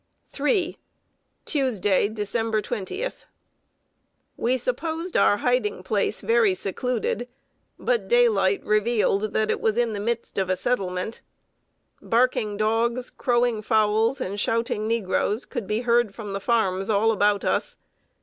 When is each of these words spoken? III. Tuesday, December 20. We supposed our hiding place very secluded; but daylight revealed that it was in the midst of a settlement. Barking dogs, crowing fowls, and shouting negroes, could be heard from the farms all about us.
III. 0.35 0.79
Tuesday, 1.45 2.07
December 2.07 2.59
20. 2.59 3.07
We 4.35 4.57
supposed 4.57 5.15
our 5.15 5.37
hiding 5.37 5.83
place 5.83 6.21
very 6.21 6.55
secluded; 6.55 7.27
but 7.77 8.07
daylight 8.07 8.65
revealed 8.65 9.31
that 9.33 9.51
it 9.51 9.61
was 9.61 9.77
in 9.77 9.93
the 9.93 9.99
midst 9.99 10.39
of 10.39 10.49
a 10.49 10.57
settlement. 10.57 11.21
Barking 12.01 12.57
dogs, 12.57 13.11
crowing 13.11 13.61
fowls, 13.61 14.19
and 14.19 14.39
shouting 14.39 14.87
negroes, 14.87 15.45
could 15.45 15.67
be 15.67 15.81
heard 15.81 16.15
from 16.15 16.33
the 16.33 16.39
farms 16.41 16.89
all 16.89 17.11
about 17.11 17.45
us. 17.45 17.77